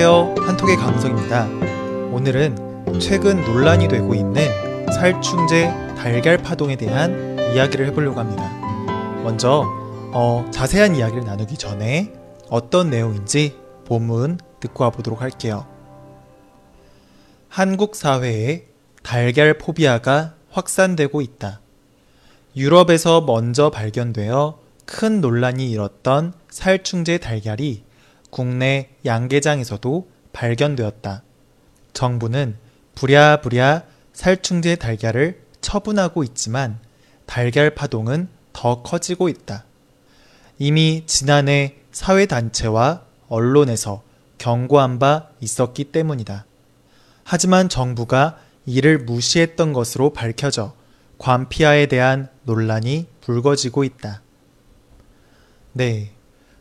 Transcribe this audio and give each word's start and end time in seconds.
안녕하세요. 0.00 0.46
한톡의 0.46 0.76
강성입니다. 0.76 1.46
오늘은 2.12 3.00
최근 3.00 3.42
논란이 3.42 3.88
되고 3.88 4.14
있는 4.14 4.42
살충제 4.92 5.66
달걀 5.96 6.38
파동에 6.38 6.76
대한 6.76 7.36
이야기를 7.52 7.86
해보려고 7.86 8.20
합니다. 8.20 8.48
먼저 9.24 9.64
어, 10.12 10.48
자세한 10.52 10.94
이야기를 10.94 11.24
나누기 11.24 11.56
전에 11.56 12.12
어떤 12.48 12.90
내용인지 12.90 13.56
본문 13.86 14.38
듣고 14.60 14.84
와보도록 14.84 15.20
할게요. 15.20 15.66
한국 17.48 17.96
사회에 17.96 18.66
달걀 19.02 19.58
포비아가 19.58 20.36
확산되고 20.50 21.20
있다. 21.22 21.60
유럽에서 22.54 23.20
먼저 23.22 23.70
발견되어 23.70 24.60
큰 24.84 25.20
논란이 25.20 25.68
일었던 25.68 26.34
살충제 26.50 27.18
달걀이 27.18 27.87
국내 28.30 28.90
양계장에서도 29.04 30.08
발견되었다. 30.32 31.22
정부는 31.92 32.56
부랴부랴 32.94 33.82
살충제 34.12 34.76
달걀을 34.76 35.40
처분하고 35.60 36.24
있지만 36.24 36.78
달걀 37.26 37.74
파동은 37.74 38.28
더 38.52 38.82
커지고 38.82 39.28
있다. 39.28 39.64
이미 40.58 41.04
지난해 41.06 41.76
사회단체와 41.92 43.02
언론에서 43.28 44.02
경고한 44.38 44.98
바 44.98 45.28
있었기 45.40 45.84
때문이다. 45.84 46.46
하지만 47.24 47.68
정부가 47.68 48.38
이를 48.66 48.98
무시했던 48.98 49.72
것으로 49.72 50.12
밝혀져 50.12 50.74
관피아에 51.18 51.86
대한 51.86 52.28
논란이 52.44 53.06
불거지고 53.20 53.84
있다. 53.84 54.22
네. 55.72 56.12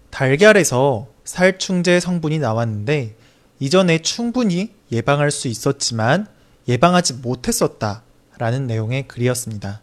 달걀에서 0.10 1.08
살충제 1.28 2.00
성분이 2.00 2.40
나왔는데 2.40 3.18
이전에 3.60 4.00
충분히 4.00 4.74
예방할 4.94 5.30
수 5.30 5.50
있었지만 5.50 6.26
예방하지 6.70 7.16
못했었다. 7.16 8.04
라는 8.38 8.66
내용의 8.66 9.10
글이었습니다. 9.10 9.82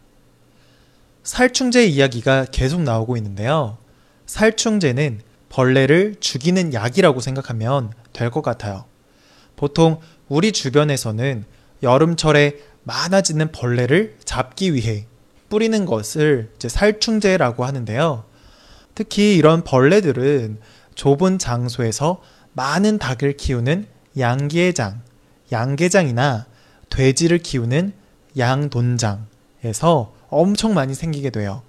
살충제 1.23 1.85
이야기가 1.85 2.45
계속 2.51 2.81
나오고 2.81 3.15
있는데요. 3.17 3.77
살충제는 4.25 5.21
벌레를 5.49 6.15
죽이는 6.19 6.73
약이라고 6.73 7.19
생각하면 7.19 7.93
될 8.11 8.31
것 8.31 8.41
같아요. 8.41 8.85
보통 9.55 9.99
우리 10.27 10.51
주변에서는 10.51 11.45
여름철에 11.83 12.57
많아지는 12.83 13.51
벌레를 13.51 14.17
잡기 14.25 14.73
위해 14.73 15.05
뿌리는 15.49 15.85
것을 15.85 16.51
살충제라고 16.59 17.65
하는데요. 17.65 18.23
특히 18.95 19.35
이런 19.35 19.63
벌레들은 19.63 20.59
좁은 20.95 21.37
장소에서 21.39 22.21
많은 22.53 22.97
닭을 22.97 23.37
키우는 23.37 23.87
양계장, 24.17 25.01
양계장이나 25.51 26.45
돼지를 26.89 27.39
키우는 27.39 27.93
양돈장에서 28.37 30.13
엄청 30.29 30.73
많이 30.73 30.93
생기게 30.93 31.29
돼요. 31.29 31.61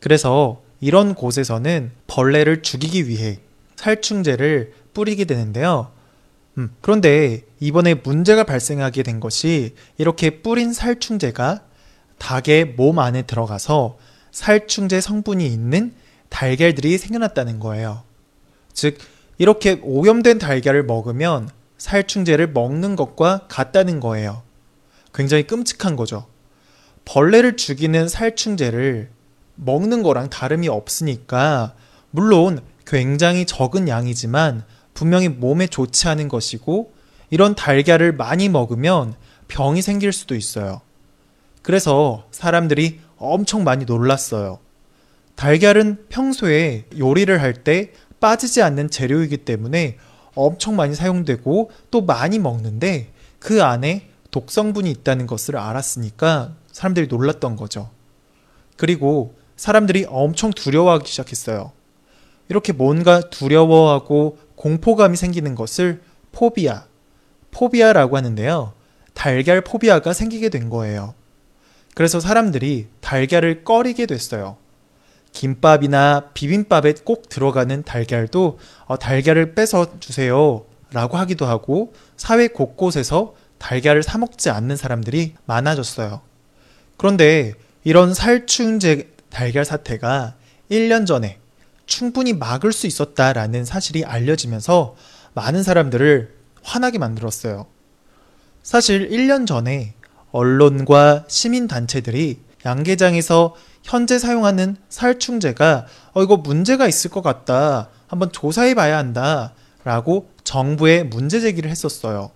그래서 0.00 0.62
이런 0.80 1.14
곳에서는 1.14 1.90
벌레를 2.06 2.62
죽이기 2.62 3.08
위해 3.08 3.38
살충제를 3.76 4.72
뿌리게 4.94 5.24
되는데요. 5.24 5.90
음, 6.58 6.74
그런데 6.80 7.42
이번에 7.60 7.94
문제가 7.94 8.44
발생하게 8.44 9.02
된 9.02 9.20
것이 9.20 9.74
이렇게 9.98 10.42
뿌린 10.42 10.72
살충제가 10.72 11.62
닭의 12.18 12.74
몸 12.76 12.98
안에 12.98 13.22
들어가서 13.22 13.98
살충제 14.32 15.00
성분이 15.00 15.46
있는 15.46 15.94
달걀들이 16.28 16.98
생겨났다는 16.98 17.58
거예요. 17.58 18.05
즉, 18.76 18.98
이렇게 19.38 19.80
오염된 19.82 20.38
달걀을 20.38 20.84
먹으면 20.84 21.48
살충제를 21.78 22.52
먹는 22.52 22.94
것과 22.94 23.46
같다는 23.48 24.00
거예요. 24.00 24.42
굉장히 25.14 25.46
끔찍한 25.46 25.96
거죠. 25.96 26.26
벌레를 27.06 27.56
죽이는 27.56 28.06
살충제를 28.06 29.08
먹는 29.54 30.02
거랑 30.02 30.28
다름이 30.28 30.68
없으니까, 30.68 31.74
물론 32.10 32.60
굉장히 32.86 33.46
적은 33.46 33.88
양이지만 33.88 34.62
분명히 34.92 35.28
몸에 35.30 35.66
좋지 35.66 36.08
않은 36.08 36.28
것이고, 36.28 36.92
이런 37.30 37.54
달걀을 37.54 38.12
많이 38.12 38.50
먹으면 38.50 39.14
병이 39.48 39.80
생길 39.80 40.12
수도 40.12 40.34
있어요. 40.34 40.82
그래서 41.62 42.26
사람들이 42.30 43.00
엄청 43.16 43.64
많이 43.64 43.86
놀랐어요. 43.86 44.58
달걀은 45.34 46.06
평소에 46.08 46.86
요리를 46.98 47.40
할 47.40 47.54
때 47.64 47.92
빠지지 48.26 48.60
않는 48.60 48.90
재료이기 48.90 49.36
때문에 49.36 49.98
엄청 50.34 50.74
많이 50.74 50.96
사용되고 50.96 51.70
또 51.92 52.00
많이 52.00 52.40
먹는데 52.40 53.12
그 53.38 53.62
안에 53.62 54.08
독성분이 54.32 54.90
있다는 54.90 55.28
것을 55.28 55.56
알았으니까 55.56 56.56
사람들이 56.72 57.06
놀랐던 57.06 57.54
거죠. 57.54 57.88
그리고 58.76 59.36
사람들이 59.56 60.06
엄청 60.08 60.50
두려워하기 60.50 61.08
시작했어요. 61.08 61.70
이렇게 62.48 62.72
뭔가 62.72 63.20
두려워하고 63.20 64.38
공포감이 64.56 65.16
생기는 65.16 65.54
것을 65.54 66.02
포비아, 66.32 66.86
포비아라고 67.52 68.16
하는데요. 68.16 68.72
달걀 69.14 69.60
포비아가 69.60 70.12
생기게 70.12 70.48
된 70.48 70.68
거예요. 70.68 71.14
그래서 71.94 72.18
사람들이 72.18 72.88
달걀을 73.00 73.62
꺼리게 73.62 74.06
됐어요. 74.06 74.56
김밥이나 75.36 76.30
비빔밥에 76.32 76.94
꼭 77.04 77.28
들어가는 77.28 77.82
달걀도 77.82 78.58
어, 78.86 78.98
달걀을 78.98 79.54
빼서 79.54 80.00
주세요. 80.00 80.64
라고 80.92 81.18
하기도 81.18 81.44
하고 81.44 81.92
사회 82.16 82.48
곳곳에서 82.48 83.34
달걀을 83.58 84.02
사먹지 84.02 84.48
않는 84.48 84.76
사람들이 84.76 85.34
많아졌어요. 85.44 86.22
그런데 86.96 87.52
이런 87.84 88.14
살충제 88.14 89.10
달걀 89.28 89.66
사태가 89.66 90.36
1년 90.70 91.06
전에 91.06 91.38
충분히 91.84 92.32
막을 92.32 92.72
수 92.72 92.86
있었다라는 92.86 93.66
사실이 93.66 94.06
알려지면서 94.06 94.96
많은 95.34 95.62
사람들을 95.62 96.34
화나게 96.62 96.98
만들었어요. 96.98 97.66
사실 98.62 99.10
1년 99.10 99.46
전에 99.46 99.92
언론과 100.32 101.26
시민단체들이 101.28 102.40
양계장에서 102.64 103.54
현재 103.86 104.18
사용하는 104.18 104.76
살충제가 104.88 105.86
어, 106.12 106.22
이거 106.22 106.36
문제가 106.36 106.88
있을 106.88 107.08
것 107.08 107.22
같다. 107.22 107.88
한번 108.08 108.32
조사해 108.32 108.74
봐야 108.74 108.98
한다. 108.98 109.54
라고 109.84 110.28
정부에 110.42 111.04
문제 111.04 111.38
제기를 111.38 111.70
했었어요. 111.70 112.32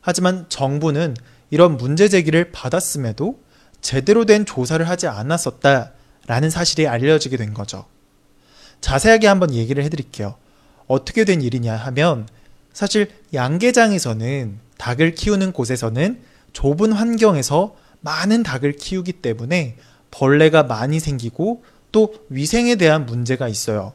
하지만 0.00 0.46
정부는 0.48 1.14
이런 1.50 1.76
문제 1.76 2.08
제기를 2.08 2.52
받았음에도 2.52 3.38
제대로 3.82 4.24
된 4.24 4.46
조사를 4.46 4.88
하지 4.88 5.06
않았었다. 5.06 5.92
라는 6.26 6.48
사실이 6.48 6.88
알려지게 6.88 7.36
된 7.36 7.52
거죠. 7.52 7.84
자세하게 8.80 9.26
한번 9.26 9.52
얘기를 9.52 9.84
해드릴게요. 9.84 10.36
어떻게 10.86 11.26
된 11.26 11.42
일이냐 11.42 11.76
하면 11.76 12.26
사실 12.72 13.10
양계장에서는 13.34 14.58
닭을 14.78 15.14
키우는 15.14 15.52
곳에서는 15.52 16.22
좁은 16.54 16.92
환경에서 16.92 17.76
많은 18.00 18.42
닭을 18.42 18.72
키우기 18.72 19.12
때문에 19.14 19.76
벌레가 20.10 20.62
많이 20.62 21.00
생기고 21.00 21.62
또 21.92 22.14
위생에 22.28 22.76
대한 22.76 23.06
문제가 23.06 23.48
있어요. 23.48 23.92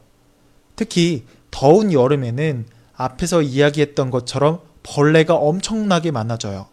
특히 0.75 1.25
더운 1.51 1.93
여름에는 1.93 2.65
앞에서 2.95 3.41
이야기했던 3.41 4.09
것처럼 4.09 4.61
벌레가 4.83 5.35
엄청나게 5.35 6.11
많아져요. 6.11 6.67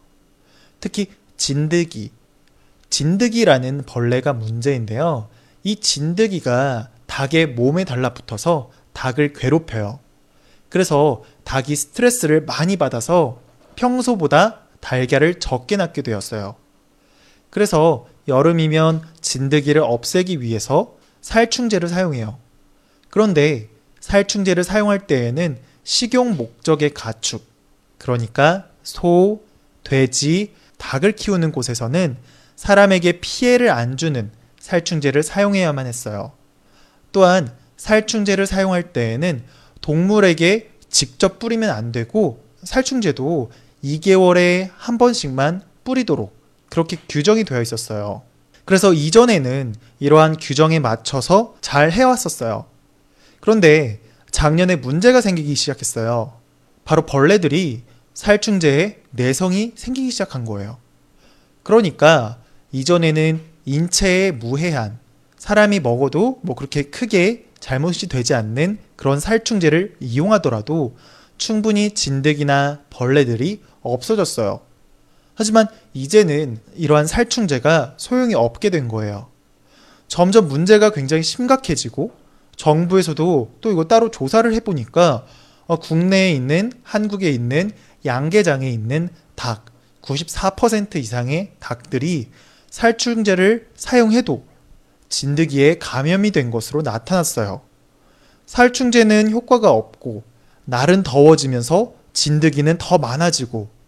특히 0.80 1.08
진드기. 1.36 2.10
진드기라는 2.88 3.84
벌레가 3.86 4.32
문제인데요. 4.32 5.28
이 5.62 5.76
진드기가 5.76 6.88
닭의 7.06 7.48
몸에 7.48 7.84
달라붙어서 7.84 8.70
닭을 8.92 9.32
괴롭혀요. 9.32 10.00
그래서 10.68 11.22
닭이 11.44 11.74
스트레스를 11.76 12.44
많이 12.44 12.76
받아서 12.76 13.40
평소보다 13.76 14.60
달걀을 14.80 15.40
적게 15.40 15.76
낳게 15.76 16.02
되었어요. 16.02 16.56
그래서 17.50 18.06
여름이면 18.28 19.02
진드기를 19.20 19.82
없애기 19.82 20.40
위해서 20.40 20.96
살충제를 21.20 21.88
사용해요. 21.88 22.38
그런데 23.10 23.68
살충제를 24.00 24.64
사용할 24.64 25.06
때에는 25.06 25.58
식용 25.84 26.36
목적의 26.36 26.94
가축, 26.94 27.44
그러니까 27.98 28.66
소, 28.82 29.42
돼지, 29.84 30.54
닭을 30.78 31.12
키우는 31.12 31.52
곳에서는 31.52 32.16
사람에게 32.56 33.20
피해를 33.20 33.70
안 33.70 33.96
주는 33.96 34.30
살충제를 34.58 35.22
사용해야만 35.22 35.86
했어요. 35.86 36.32
또한 37.12 37.52
살충제를 37.76 38.46
사용할 38.46 38.92
때에는 38.92 39.42
동물에게 39.80 40.70
직접 40.88 41.38
뿌리면 41.38 41.70
안 41.70 41.92
되고 41.92 42.44
살충제도 42.62 43.50
2개월에 43.82 44.70
한 44.76 44.98
번씩만 44.98 45.62
뿌리도록 45.84 46.39
그렇게 46.70 46.96
규정이 47.08 47.44
되어 47.44 47.60
있었어요. 47.60 48.22
그래서 48.64 48.94
이전에는 48.94 49.74
이러한 49.98 50.36
규정에 50.40 50.78
맞춰서 50.78 51.56
잘 51.60 51.90
해왔었어요. 51.90 52.66
그런데 53.40 54.00
작년에 54.30 54.76
문제가 54.76 55.20
생기기 55.20 55.54
시작했어요. 55.54 56.32
바로 56.84 57.04
벌레들이 57.04 57.82
살충제에 58.14 58.98
내성이 59.10 59.72
생기기 59.74 60.10
시작한 60.10 60.44
거예요. 60.44 60.78
그러니까 61.62 62.38
이전에는 62.72 63.40
인체에 63.64 64.30
무해한 64.32 64.98
사람이 65.36 65.80
먹어도 65.80 66.40
뭐 66.42 66.54
그렇게 66.54 66.82
크게 66.84 67.46
잘못이 67.58 68.08
되지 68.08 68.34
않는 68.34 68.78
그런 68.96 69.20
살충제를 69.20 69.96
이용하더라도 70.00 70.96
충분히 71.38 71.90
진드기나 71.92 72.82
벌레들이 72.90 73.62
없어졌어요. 73.82 74.60
하지만 75.40 75.68
이제는 75.94 76.58
이러한 76.74 77.06
살충제가 77.06 77.94
소용이 77.96 78.34
없게 78.34 78.68
된 78.68 78.88
거예요. 78.88 79.30
점점 80.06 80.48
문제가 80.48 80.90
굉장히 80.90 81.22
심각해지고 81.22 82.10
정부에서도 82.56 83.50
또 83.58 83.72
이거 83.72 83.84
따로 83.84 84.10
조사를 84.10 84.52
해보니까 84.52 85.24
어, 85.66 85.76
국내에 85.76 86.32
있는 86.32 86.70
한국에 86.82 87.30
있는 87.30 87.70
양계장에 88.04 88.68
있는 88.68 89.08
닭 89.34 89.64
94% 90.02 90.96
이상의 90.96 91.52
닭들이 91.58 92.28
살충제를 92.68 93.70
사용해도 93.74 94.44
진드기에 95.08 95.78
감염이 95.78 96.32
된 96.32 96.50
것으로 96.50 96.82
나타났어요. 96.82 97.62
살충제는 98.44 99.30
효과가 99.30 99.70
없고 99.70 100.22
날은 100.66 101.02
더워지면서 101.02 101.94
진드기는 102.12 102.76
더 102.76 102.98
많아지고 102.98 103.79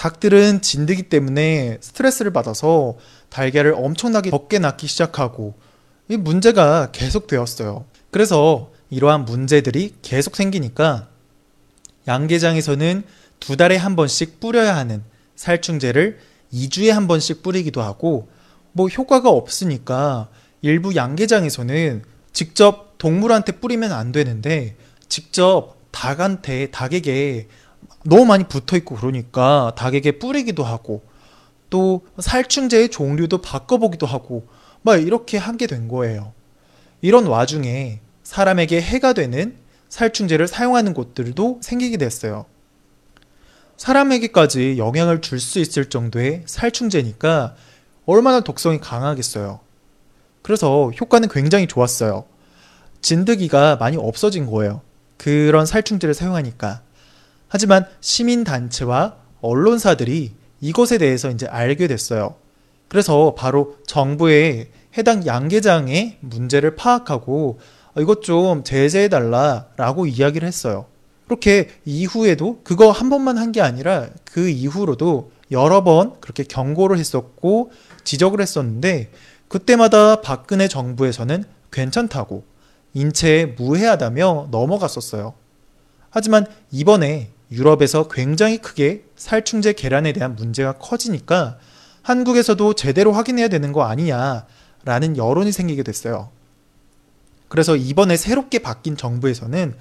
닭들은 0.00 0.62
진드기 0.62 1.02
때문에 1.10 1.76
스트레스를 1.82 2.32
받아서 2.32 2.96
달걀을 3.28 3.74
엄청나게 3.76 4.30
적게 4.30 4.58
낳기 4.58 4.86
시작하고 4.86 5.52
이 6.08 6.16
문제가 6.16 6.90
계속 6.90 7.26
되었어요. 7.26 7.84
그래서 8.10 8.72
이러한 8.88 9.26
문제들이 9.26 9.96
계속 10.00 10.36
생기니까 10.36 11.10
양계장에서는 12.08 13.02
두 13.40 13.58
달에 13.58 13.76
한 13.76 13.94
번씩 13.94 14.40
뿌려야 14.40 14.74
하는 14.74 15.02
살충제를 15.36 16.18
2주에 16.50 16.88
한 16.88 17.06
번씩 17.06 17.42
뿌리기도 17.42 17.82
하고 17.82 18.30
뭐 18.72 18.88
효과가 18.88 19.28
없으니까 19.28 20.30
일부 20.62 20.96
양계장에서는 20.96 22.04
직접 22.32 22.96
동물한테 22.96 23.52
뿌리면 23.52 23.92
안 23.92 24.12
되는데 24.12 24.76
직접 25.10 25.76
닭한테 25.92 26.70
닭에게 26.70 27.48
너무 28.04 28.24
많이 28.24 28.44
붙어 28.44 28.76
있고 28.76 28.96
그러니까 28.96 29.72
닭에게 29.76 30.18
뿌리기도 30.18 30.64
하고 30.64 31.02
또 31.68 32.02
살충제의 32.18 32.90
종류도 32.90 33.42
바꿔보기도 33.42 34.06
하고 34.06 34.46
막 34.82 34.96
이렇게 34.96 35.38
하게 35.38 35.66
된 35.66 35.88
거예요. 35.88 36.32
이런 37.02 37.26
와중에 37.26 38.00
사람에게 38.22 38.80
해가 38.80 39.12
되는 39.12 39.56
살충제를 39.88 40.48
사용하는 40.48 40.94
곳들도 40.94 41.60
생기게 41.62 41.96
됐어요. 41.96 42.46
사람에게까지 43.76 44.76
영향을 44.78 45.20
줄 45.20 45.40
수 45.40 45.58
있을 45.58 45.86
정도의 45.88 46.42
살충제니까 46.46 47.54
얼마나 48.06 48.40
독성이 48.40 48.78
강하겠어요. 48.78 49.60
그래서 50.42 50.90
효과는 50.90 51.28
굉장히 51.28 51.66
좋았어요. 51.66 52.24
진드기가 53.00 53.76
많이 53.76 53.96
없어진 53.96 54.46
거예요. 54.46 54.82
그런 55.16 55.64
살충제를 55.66 56.14
사용하니까. 56.14 56.82
하지만 57.50 57.84
시민단체와 58.00 59.16
언론사들이 59.42 60.32
이것에 60.60 60.98
대해서 60.98 61.30
이제 61.30 61.46
알게 61.46 61.88
됐어요. 61.88 62.36
그래서 62.88 63.34
바로 63.36 63.76
정부의 63.86 64.68
해당 64.96 65.26
양계장의 65.26 66.18
문제를 66.20 66.76
파악하고 66.76 67.58
이것 67.98 68.22
좀 68.22 68.62
제재해달라라고 68.62 70.06
이야기를 70.06 70.46
했어요. 70.46 70.86
그렇게 71.26 71.68
이후에도 71.84 72.60
그거 72.62 72.90
한 72.90 73.10
번만 73.10 73.36
한 73.36 73.52
게 73.52 73.60
아니라 73.60 74.08
그 74.24 74.48
이후로도 74.48 75.32
여러 75.50 75.82
번 75.82 76.20
그렇게 76.20 76.44
경고를 76.44 76.98
했었고 76.98 77.72
지적을 78.04 78.40
했었는데 78.40 79.10
그때마다 79.48 80.20
박근혜 80.20 80.68
정부에서는 80.68 81.44
괜찮다고 81.72 82.44
인체에 82.94 83.46
무해하다며 83.46 84.48
넘어갔었어요. 84.52 85.34
하지만 86.10 86.46
이번에 86.70 87.30
유럽에서 87.50 88.08
굉장히 88.08 88.58
크게 88.58 89.04
살충제 89.16 89.72
계란에 89.72 90.12
대한 90.12 90.36
문제가 90.36 90.72
커지니까 90.72 91.58
한국에서도 92.02 92.74
제대로 92.74 93.12
확인해야 93.12 93.48
되는 93.48 93.72
거 93.72 93.82
아니냐라는 93.84 95.16
여론이 95.16 95.52
생기게 95.52 95.82
됐어요. 95.82 96.30
그래서 97.48 97.76
이번에 97.76 98.16
새롭게 98.16 98.60
바뀐 98.60 98.96
정부에서는 98.96 99.74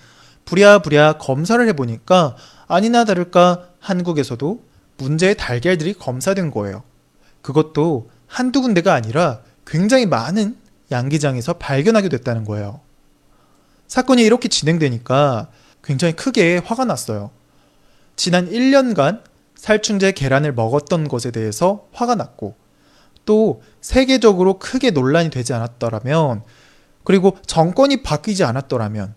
부랴부랴 0.45 1.19
검사를 1.19 1.65
해보니까 1.67 2.35
아니나 2.67 3.05
다를까 3.05 3.69
한국에서도 3.79 4.63
문제의 4.97 5.37
달걀들이 5.37 5.93
검사된 5.93 6.51
거예요. 6.51 6.83
그것도 7.41 8.09
한두 8.25 8.61
군데가 8.61 8.93
아니라 8.93 9.41
굉장히 9.65 10.07
많은 10.07 10.57
양기장에서 10.91 11.53
발견하게 11.53 12.09
됐다는 12.09 12.43
거예요. 12.45 12.81
사건이 13.87 14.23
이렇게 14.23 14.49
진행되니까 14.49 15.49
굉장히 15.83 16.15
크게 16.15 16.57
화가 16.57 16.85
났어요. 16.85 17.31
지난 18.19 18.49
1년간 18.49 19.21
살충제 19.55 20.11
계란을 20.11 20.51
먹었던 20.51 21.07
것에 21.07 21.31
대해서 21.31 21.87
화가 21.93 22.15
났고 22.15 22.57
또 23.23 23.61
세계적으로 23.79 24.59
크게 24.59 24.91
논란이 24.91 25.29
되지 25.29 25.53
않았더라면 25.53 26.43
그리고 27.05 27.37
정권이 27.45 28.03
바뀌지 28.03 28.43
않았더라면 28.43 29.13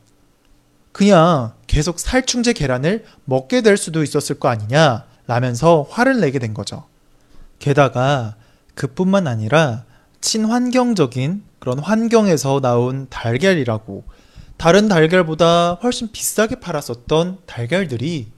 그냥 0.93 1.55
계속 1.67 1.99
살충제 1.99 2.53
계란을 2.53 3.05
먹게 3.25 3.63
될 3.63 3.77
수도 3.77 4.05
있었을 4.05 4.39
거 4.39 4.47
아니냐 4.47 5.07
라면서 5.27 5.85
화를 5.91 6.21
내게 6.21 6.39
된 6.39 6.55
거죠. 6.55 6.85
게다가 7.59 8.37
그뿐만 8.77 9.27
아니라 9.27 9.85
친환경적인 10.21 11.43
그런 11.59 11.81
환경에서 11.81 12.61
나온 12.61 13.09
달걀이라고 13.11 14.05
다른 14.59 14.87
달걀보다 14.87 15.81
훨씬 15.83 16.13
비싸게 16.13 16.61
팔았었던 16.61 17.39
달걀들이 17.47 18.31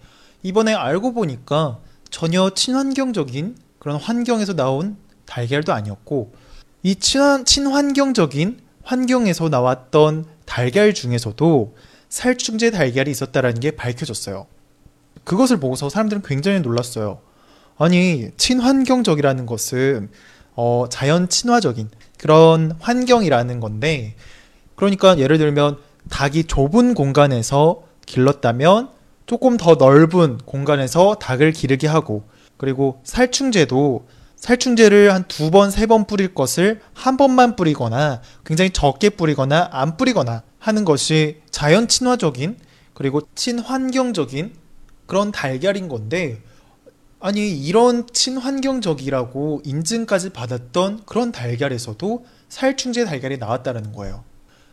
이번에 0.44 0.74
알고 0.74 1.14
보니까 1.14 1.80
전혀 2.10 2.50
친환경적인 2.50 3.56
그런 3.78 3.96
환경에서 3.96 4.54
나온 4.54 4.96
달걀도 5.26 5.72
아니었고 5.72 6.34
이 6.82 6.96
친환, 6.96 7.46
친환경적인 7.46 8.60
환경에서 8.82 9.48
나왔던 9.48 10.26
달걀 10.44 10.92
중에서도 10.92 11.74
살충제 12.10 12.70
달걀이 12.70 13.10
있었다라는 13.10 13.58
게 13.58 13.70
밝혀졌어요. 13.70 14.46
그것을 15.24 15.58
보고서 15.58 15.88
사람들은 15.88 16.22
굉장히 16.22 16.60
놀랐어요. 16.60 17.20
아니, 17.78 18.28
친환경적이라는 18.36 19.46
것은 19.46 20.10
어, 20.54 20.84
자연 20.90 21.30
친화적인 21.30 21.88
그런 22.18 22.76
환경이라는 22.80 23.60
건데, 23.60 24.14
그러니까 24.76 25.18
예를 25.18 25.38
들면 25.38 25.78
닭이 26.10 26.44
좁은 26.44 26.92
공간에서 26.92 27.82
길렀다면 28.04 28.93
조금 29.26 29.56
더 29.56 29.74
넓은 29.76 30.38
공간에서 30.44 31.14
닭을 31.16 31.52
기르게 31.52 31.86
하고, 31.86 32.24
그리고 32.56 33.00
살충제도 33.04 34.06
살충제를 34.36 35.12
한 35.14 35.24
두 35.26 35.50
번, 35.50 35.70
세 35.70 35.86
번 35.86 36.04
뿌릴 36.06 36.34
것을 36.34 36.80
한 36.92 37.16
번만 37.16 37.56
뿌리거나 37.56 38.20
굉장히 38.44 38.70
적게 38.70 39.08
뿌리거나 39.10 39.70
안 39.72 39.96
뿌리거나 39.96 40.42
하는 40.58 40.84
것이 40.84 41.40
자연 41.50 41.88
친화적인 41.88 42.58
그리고 42.92 43.22
친환경적인 43.34 44.52
그런 45.06 45.32
달걀인 45.32 45.88
건데 45.88 46.42
아니 47.20 47.58
이런 47.58 48.06
친환경적이라고 48.12 49.62
인증까지 49.64 50.30
받았던 50.30 51.04
그런 51.06 51.32
달걀에서도 51.32 52.26
살충제 52.50 53.06
달걀이 53.06 53.38
나왔다는 53.38 53.92
거예요. 53.92 54.24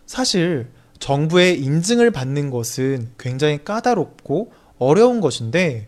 사실 0.05 0.69
정부의 1.01 1.59
인증을 1.59 2.11
받는 2.11 2.51
것은 2.51 3.11
굉장히 3.19 3.63
까다롭고 3.65 4.53
어려운 4.77 5.19
것인데 5.19 5.87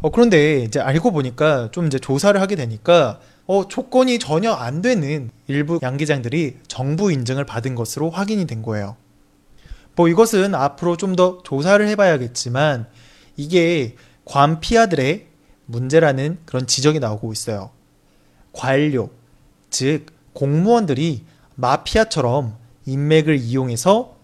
어, 0.00 0.10
그런데 0.10 0.62
이제 0.62 0.80
알고 0.80 1.12
보니까 1.12 1.70
좀 1.70 1.86
이제 1.86 1.98
조사를 1.98 2.40
하게 2.40 2.56
되니까 2.56 3.20
어, 3.46 3.68
조건이 3.68 4.18
전혀 4.18 4.50
안 4.52 4.82
되는 4.82 5.30
일부 5.46 5.78
양기장들이 5.80 6.56
정부 6.66 7.12
인증을 7.12 7.44
받은 7.44 7.76
것으로 7.76 8.10
확인이 8.10 8.46
된 8.46 8.62
거예요. 8.62 8.96
뭐 9.94 10.08
이것은 10.08 10.54
앞으로 10.54 10.96
좀 10.96 11.16
더 11.16 11.38
조사를 11.44 11.86
해봐야겠지만 11.88 12.86
이게 13.36 13.94
관피아들의 14.24 15.26
문제라는 15.66 16.38
그런 16.44 16.66
지적이 16.66 16.98
나오고 17.00 17.32
있어요. 17.32 17.70
관료, 18.52 19.10
즉 19.70 20.06
공무원들이 20.32 21.24
마피아처럼 21.54 22.56
인맥을 22.86 23.36
이용해서 23.38 24.15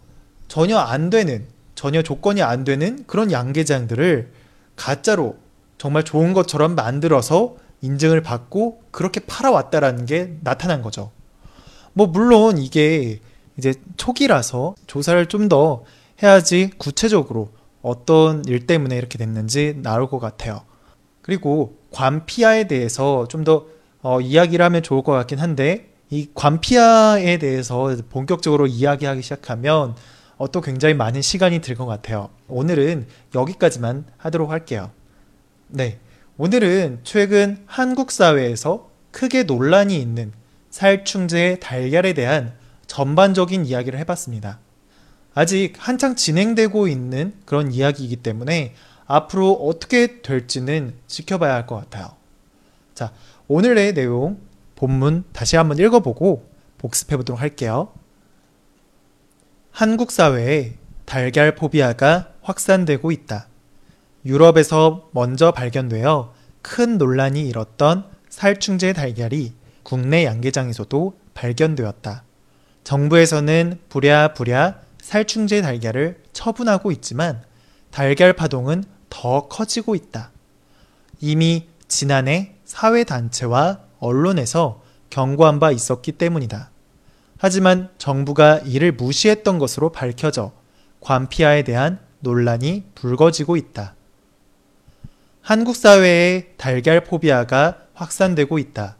전혀 0.53 0.77
안 0.77 1.09
되는, 1.09 1.47
전혀 1.75 2.03
조건이 2.03 2.43
안 2.43 2.65
되는 2.65 3.05
그런 3.07 3.33
양계장들을 3.33 4.31
가짜로 4.77 5.37
정말 5.79 6.03
좋은 6.03 6.35
것처럼 6.35 6.75
만들어서 6.75 7.57
인증을 7.81 8.23
받고 8.23 8.83
그렇게 8.91 9.21
팔아왔다라는 9.21 10.05
게 10.05 10.37
나타난 10.43 10.83
거죠. 10.83 11.11
뭐 11.95 12.07
물론 12.07 12.59
이게 12.59 13.21
이제 13.57 13.73
초기라서 13.97 14.75
조사를 14.87 15.25
좀 15.25 15.49
더 15.49 15.85
해야지 16.23 16.69
구체적으로 16.77 17.49
어떤 17.81 18.45
일 18.45 18.67
때문에 18.67 18.95
이렇게 18.95 19.17
됐는지 19.17 19.81
나올 19.83 20.07
것 20.11 20.19
같아요. 20.19 20.61
그리고 21.23 21.79
관피아에 21.93 22.69
대해서 22.69 23.27
좀더 23.27 23.65
어, 24.03 24.21
이야기를 24.21 24.63
하면 24.63 24.83
좋을 24.83 25.03
것 25.03 25.13
같긴 25.13 25.39
한데 25.39 25.95
이 26.11 26.29
관피아에 26.35 27.39
대해서 27.39 27.97
본격적으로 28.11 28.67
이야기하기 28.67 29.23
시작하면 29.23 29.93
어, 29.93 29.95
또 30.49 30.61
굉장히 30.61 30.95
많은 30.95 31.23
시간이 31.23 31.61
들 31.61 31.77
것 31.77 31.87
같아요. 31.87 32.31
오늘은 32.49 33.07
여기까지만 33.35 34.07
하도록 34.17 34.51
할게요. 34.51 34.91
네. 35.69 35.99
오늘은 36.39 37.01
최근 37.05 37.63
한국 37.67 38.11
사회에서 38.11 38.91
크게 39.11 39.45
논란이 39.45 39.99
있는 40.01 40.33
살충제 40.71 41.59
달걀에 41.61 42.15
대한 42.15 42.55
전반적인 42.87 43.67
이야기를 43.67 43.99
해봤습니다. 44.01 44.59
아직 45.35 45.75
한창 45.79 46.17
진행되고 46.17 46.89
있는 46.89 47.35
그런 47.45 47.73
이야기이기 47.73 48.17
때문에 48.17 48.75
앞으로 49.07 49.53
어떻게 49.53 50.23
될지는 50.23 50.95
지켜봐야 51.07 51.55
할 51.55 51.67
것 51.67 51.77
같아요. 51.77 52.17
자, 52.95 53.13
오늘의 53.49 53.95
내용 53.95 54.39
본문 54.77 55.25
다시 55.33 55.57
한번 55.57 55.79
읽어보고 55.79 56.47
복습해 56.79 57.17
보도록 57.17 57.41
할게요. 57.41 57.93
한국 59.73 60.12
사회에 60.12 60.75
달걀 61.07 61.55
포비아가 61.55 62.29
확산되고 62.43 63.11
있다. 63.11 63.49
유럽에서 64.26 65.09
먼저 65.12 65.50
발견되어 65.50 66.35
큰 66.61 66.99
논란이 66.99 67.49
일었던 67.49 68.05
살충제 68.29 68.93
달걀이 68.93 69.55
국내 69.83 70.26
양계장에서도 70.26 71.19
발견되었다. 71.33 72.23
정부에서는 72.85 73.81
부랴부랴 73.88 74.79
살충제 75.00 75.62
달걀을 75.62 76.23
처분하고 76.35 76.93
있지만 76.93 77.43
달걀 77.91 78.35
파동은 78.35 78.85
더 79.09 79.49
커지고 79.49 79.95
있다. 79.95 80.33
이미 81.21 81.67
지난해 81.88 82.57
사회단체와 82.67 83.81
언론에서 84.00 84.83
경고한 85.09 85.61
바 85.61 85.71
있었기 85.71 86.12
때문이다. 86.12 86.72
하지만 87.45 87.89
정부가 87.99 88.59
이를 88.59 88.93
무시했던 88.93 89.59
것으로 89.59 89.91
밝혀져 89.91 90.53
관피아에 91.01 91.65
대한 91.65 91.99
논란이 92.21 92.85
불거지고 92.95 93.57
있다. 93.57 93.97
한국 95.41 95.75
사회에 95.75 96.53
달걀 96.57 97.03
포비아가 97.03 97.79
확산되고 97.95 98.61
있다. 98.61 98.97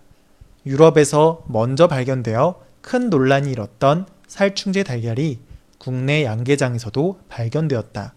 유럽에서 0.67 1.45
먼저 1.47 1.87
발견되어 1.87 2.61
큰 2.81 3.11
논란이 3.11 3.49
일었던 3.53 4.07
살충제 4.27 4.83
달걀이 4.83 5.39
국내 5.79 6.25
양계장에서도 6.25 7.21
발견되었다. 7.29 8.13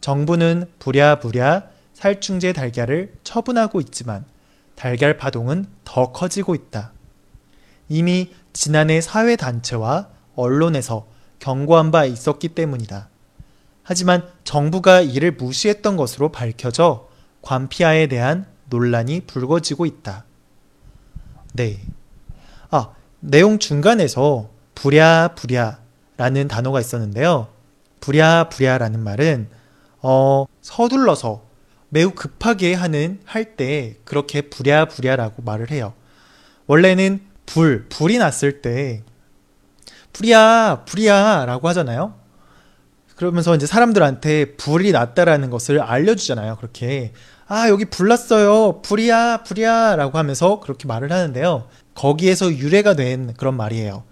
정부는 0.00 0.70
부랴부랴 0.78 1.64
살충제 1.94 2.52
달걀을 2.52 3.12
처분하고 3.24 3.80
있지만 3.80 4.24
달걀 4.76 5.16
파동은 5.16 5.66
더 5.84 6.12
커지고 6.12 6.54
있다. 6.54 6.92
이미 7.88 8.30
지난해 8.52 9.00
사회단체와 9.00 10.08
언론에서 10.34 11.06
경고한 11.38 11.90
바 11.90 12.04
있었기 12.04 12.48
때문이다. 12.50 13.08
하지만 13.82 14.28
정부가 14.44 15.00
이를 15.00 15.32
무시했던 15.32 15.96
것으로 15.96 16.30
밝혀져 16.30 17.08
관피아에 17.42 18.06
대한 18.08 18.46
논란이 18.68 19.22
불거지고 19.22 19.86
있다. 19.86 20.24
네. 21.54 21.78
아, 22.70 22.90
내용 23.20 23.58
중간에서 23.58 24.50
부랴부랴 24.74 25.78
라는 26.16 26.48
단어가 26.48 26.80
있었는데요. 26.80 27.48
부랴부랴 28.00 28.78
라는 28.78 29.00
말은 29.00 29.48
어, 30.02 30.44
서둘러서 30.60 31.42
매우 31.88 32.10
급하게 32.10 32.74
하는 32.74 33.20
할 33.24 33.56
때 33.56 33.96
그렇게 34.04 34.42
부랴부랴라고 34.42 35.42
말을 35.42 35.70
해요. 35.70 35.94
원래는 36.66 37.27
불, 37.48 37.86
불이 37.88 38.18
났을 38.18 38.60
때 38.60 39.02
불이야, 40.12 40.84
불이야 40.86 41.46
라고 41.46 41.66
하잖아요. 41.68 42.14
그러면서 43.16 43.56
이제 43.56 43.66
사람들한테 43.66 44.56
불이 44.56 44.92
났다라는 44.92 45.48
것을 45.48 45.80
알려주잖아요. 45.80 46.56
그렇게 46.56 47.12
아 47.46 47.70
여기 47.70 47.86
불 47.86 48.08
났어요, 48.08 48.82
불이야, 48.82 49.44
불이야 49.44 49.96
라고 49.96 50.18
하면서 50.18 50.60
그렇게 50.60 50.86
말을 50.86 51.10
하는데요. 51.10 51.68
거기에서 51.94 52.52
유래가 52.52 52.94
된 52.94 53.32
그런 53.34 53.56
말이에요. 53.56 54.04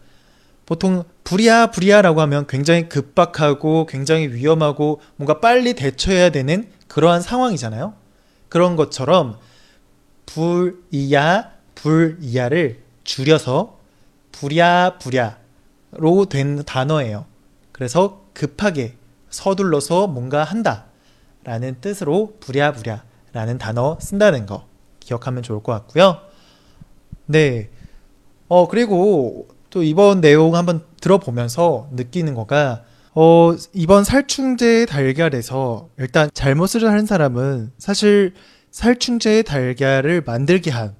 보통 0.64 1.04
불이야, 1.24 1.70
불이야 1.70 2.02
라고 2.02 2.22
하면 2.22 2.46
굉장히 2.46 2.88
급박하고 2.88 3.84
굉장히 3.86 4.28
위험하고 4.28 5.00
뭔가 5.16 5.40
빨리 5.40 5.74
대처해야 5.74 6.30
되는 6.30 6.68
그러한 6.88 7.20
상황이잖아요. 7.20 7.94
그런 8.48 8.76
것처럼 8.76 9.38
불이야, 10.24 11.52
불이야를 11.74 12.85
줄여서 13.06 13.78
부랴 14.32 14.98
부랴로 14.98 16.26
된 16.28 16.62
단어예요. 16.64 17.24
그래서 17.72 18.26
급하게 18.34 18.96
서둘러서 19.30 20.08
뭔가 20.08 20.44
한다 20.44 20.86
라는 21.44 21.76
뜻으로 21.80 22.36
부랴부랴 22.40 23.04
라는 23.32 23.58
단어 23.58 23.98
쓴다는 24.00 24.46
거 24.46 24.66
기억하면 25.00 25.42
좋을 25.42 25.62
것 25.62 25.72
같고요. 25.72 26.18
네. 27.26 27.70
어 28.48 28.68
그리고 28.68 29.48
또 29.70 29.82
이번 29.82 30.20
내용 30.20 30.54
한번 30.54 30.84
들어보면서 31.00 31.88
느끼는 31.92 32.34
거가 32.34 32.82
어 33.14 33.54
이번 33.72 34.04
살충제 34.04 34.86
달걀에서 34.86 35.88
일단 35.98 36.30
잘못을 36.34 36.90
한 36.90 37.06
사람은 37.06 37.72
사실 37.78 38.34
살충제 38.70 39.42
달걀을 39.42 40.22
만들게 40.24 40.70
한 40.70 40.94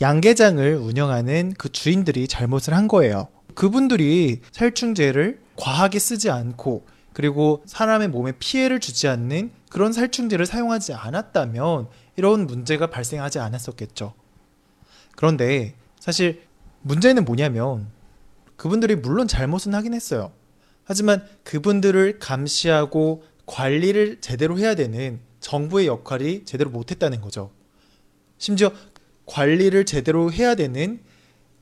양계장을 0.00 0.76
운영하는 0.76 1.54
그 1.56 1.70
주인들이 1.70 2.28
잘못을 2.28 2.74
한 2.74 2.86
거예요. 2.86 3.28
그분들이 3.54 4.40
살충제를 4.52 5.40
과하게 5.56 5.98
쓰지 5.98 6.30
않고 6.30 6.86
그리고 7.14 7.62
사람의 7.64 8.08
몸에 8.08 8.32
피해를 8.38 8.78
주지 8.78 9.08
않는 9.08 9.50
그런 9.70 9.92
살충제를 9.92 10.44
사용하지 10.44 10.92
않았다면 10.92 11.88
이런 12.16 12.46
문제가 12.46 12.88
발생하지 12.88 13.38
않았었겠죠. 13.38 14.12
그런데 15.16 15.74
사실 15.98 16.42
문제는 16.82 17.24
뭐냐면 17.24 17.88
그분들이 18.56 18.96
물론 18.96 19.26
잘못은 19.26 19.74
하긴 19.74 19.94
했어요. 19.94 20.30
하지만 20.84 21.26
그분들을 21.42 22.18
감시하고 22.18 23.24
관리를 23.46 24.20
제대로 24.20 24.58
해야 24.58 24.74
되는 24.74 25.20
정부의 25.40 25.86
역할이 25.86 26.44
제대로 26.44 26.70
못했다는 26.70 27.22
거죠. 27.22 27.50
심지어 28.38 28.72
관리를 29.26 29.84
제대로 29.84 30.32
해야 30.32 30.54
되는 30.54 31.00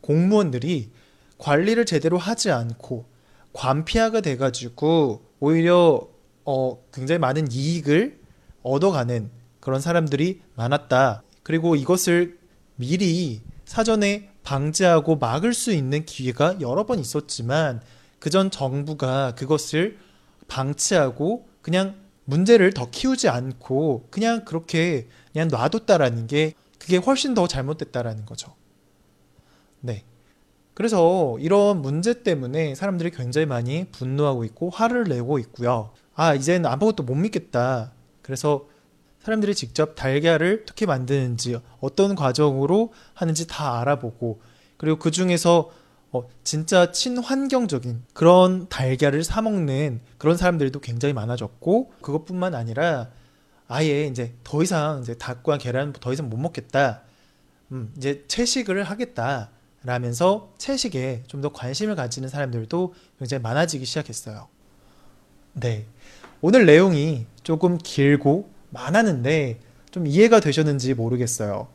공무원들이 0.00 0.90
관리를 1.38 1.86
제대로 1.86 2.18
하지 2.18 2.50
않고 2.50 3.06
관피아가 3.52 4.20
돼가지고 4.20 5.22
오히려 5.40 6.08
어, 6.44 6.84
굉장히 6.92 7.18
많은 7.18 7.50
이익을 7.50 8.18
얻어가는 8.62 9.30
그런 9.60 9.80
사람들이 9.80 10.42
많았다. 10.54 11.22
그리고 11.42 11.74
이것을 11.74 12.38
미리 12.76 13.40
사전에 13.64 14.30
방지하고 14.42 15.16
막을 15.16 15.54
수 15.54 15.72
있는 15.72 16.04
기회가 16.04 16.60
여러 16.60 16.84
번 16.84 16.98
있었지만 16.98 17.80
그전 18.18 18.50
정부가 18.50 19.34
그것을 19.34 19.98
방치하고 20.48 21.48
그냥 21.62 21.94
문제를 22.24 22.72
더 22.72 22.90
키우지 22.90 23.28
않고 23.28 24.08
그냥 24.10 24.44
그렇게 24.44 25.08
그냥 25.32 25.48
놔뒀다라는 25.48 26.26
게 26.26 26.54
그게 26.84 26.98
훨씬 26.98 27.32
더 27.32 27.48
잘못됐다라는 27.48 28.26
거죠. 28.26 28.54
네. 29.80 30.04
그래서 30.74 31.38
이런 31.40 31.80
문제 31.80 32.22
때문에 32.22 32.74
사람들이 32.74 33.10
굉장히 33.10 33.46
많이 33.46 33.86
분노하고 33.90 34.44
있고 34.44 34.68
화를 34.68 35.04
내고 35.04 35.38
있고요. 35.38 35.92
아, 36.14 36.34
이제는 36.34 36.66
아무것도 36.66 37.04
못 37.04 37.14
믿겠다. 37.14 37.92
그래서 38.20 38.66
사람들이 39.20 39.54
직접 39.54 39.94
달걀을 39.94 40.60
어떻게 40.64 40.84
만드는지, 40.84 41.58
어떤 41.80 42.14
과정으로 42.14 42.92
하는지 43.14 43.46
다 43.46 43.80
알아보고, 43.80 44.42
그리고 44.76 44.98
그 44.98 45.10
중에서 45.10 45.70
어, 46.12 46.28
진짜 46.44 46.92
친환경적인 46.92 48.04
그런 48.12 48.68
달걀을 48.68 49.24
사먹는 49.24 50.00
그런 50.18 50.36
사람들도 50.36 50.80
굉장히 50.80 51.14
많아졌고, 51.14 51.92
그것뿐만 52.02 52.54
아니라 52.54 53.08
아예 53.74 54.06
이제 54.06 54.32
더 54.44 54.62
이상 54.62 55.00
이제 55.02 55.14
닭과 55.14 55.58
계란 55.58 55.92
더 55.92 56.12
이상 56.12 56.30
못 56.30 56.36
먹겠다. 56.36 57.02
음, 57.72 57.92
이제 57.96 58.24
채식을 58.28 58.84
하겠다. 58.84 59.50
라면서 59.82 60.52
채식에 60.58 61.24
좀 61.26 61.42
더 61.42 61.52
관심을 61.52 61.94
가지는 61.94 62.28
사람들도 62.28 62.94
굉장히 63.18 63.42
많아지기 63.42 63.84
시작했어요. 63.84 64.48
네. 65.54 65.86
오늘 66.40 66.64
내용이 66.66 67.26
조금 67.42 67.76
길고 67.76 68.48
많았는데 68.70 69.60
좀 69.90 70.06
이해가 70.06 70.40
되셨는지 70.40 70.94
모르겠어요. 70.94 71.68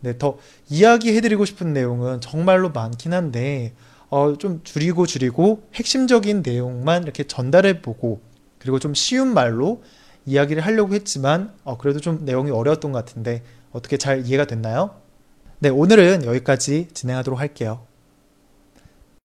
네, 0.00 0.16
더 0.16 0.38
이야기해드리고 0.70 1.44
싶은 1.44 1.72
내용은 1.74 2.20
정말로 2.22 2.70
많긴 2.70 3.12
한데, 3.12 3.74
어, 4.08 4.36
좀 4.38 4.62
줄이고 4.64 5.04
줄이고 5.06 5.62
핵심적인 5.74 6.42
내용만 6.44 7.02
이렇게 7.02 7.24
전달해보고, 7.24 8.20
그리고 8.58 8.78
좀 8.78 8.94
쉬운 8.94 9.34
말로 9.34 9.82
이야기를 10.30 10.64
하려고 10.64 10.94
했지만 10.94 11.52
어, 11.64 11.76
그래도 11.76 12.00
좀 12.00 12.24
내용이 12.24 12.50
어려웠던 12.50 12.92
것 12.92 13.04
같은데 13.04 13.42
어떻게 13.72 13.96
잘 13.96 14.24
이해가 14.24 14.44
됐나요? 14.44 14.94
네, 15.58 15.68
오늘은 15.68 16.24
여기까지 16.24 16.88
진행하도록 16.94 17.38
할게요. 17.38 17.86